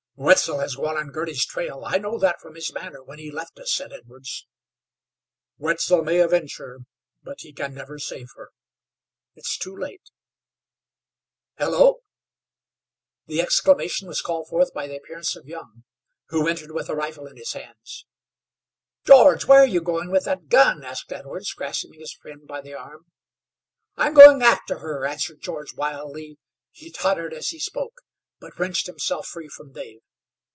[0.23, 1.81] "Wetzel has gone on Girty's trail.
[1.83, 4.45] I know that from his manner when he left us," said Edwards.
[5.57, 6.81] "Wetzel may avenge her,
[7.23, 8.51] but he can never save her.
[9.33, 10.11] It's too late.
[11.57, 12.01] Hello"
[13.25, 15.85] The exclamation was called forth by the appearance of Young,
[16.27, 18.05] who entered with a rifle in his hands.
[19.03, 22.75] "George, where are you going with that gun?" asked Edwards, grasping his friend by the
[22.75, 23.07] arm.
[23.95, 26.37] "I'm going after her," answered George wildly.
[26.69, 28.01] He tottered as he spoke,
[28.39, 30.01] but wrenched himself free from Dave.